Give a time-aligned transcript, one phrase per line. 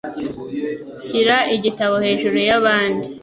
[1.03, 3.07] Shyira igitabo hejuru yabandi.